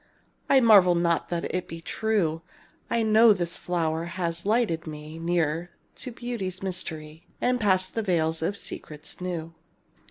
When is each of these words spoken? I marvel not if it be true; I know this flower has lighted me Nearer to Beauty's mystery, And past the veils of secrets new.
I 0.49 0.61
marvel 0.61 0.95
not 0.95 1.31
if 1.31 1.43
it 1.51 1.67
be 1.67 1.79
true; 1.79 2.41
I 2.89 3.03
know 3.03 3.33
this 3.33 3.55
flower 3.55 4.05
has 4.05 4.47
lighted 4.47 4.87
me 4.87 5.19
Nearer 5.19 5.69
to 5.97 6.11
Beauty's 6.11 6.63
mystery, 6.63 7.27
And 7.39 7.59
past 7.61 7.93
the 7.93 8.01
veils 8.01 8.41
of 8.41 8.57
secrets 8.57 9.21
new. 9.21 9.53